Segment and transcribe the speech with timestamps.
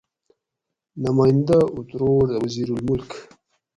[1.01, 3.09] نمائندہ اُتروڑ: وزیرالملک